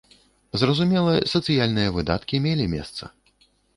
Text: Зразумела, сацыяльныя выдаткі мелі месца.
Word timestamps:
Зразумела, 0.61 1.13
сацыяльныя 1.33 1.91
выдаткі 1.99 2.41
мелі 2.47 2.65
месца. 2.75 3.03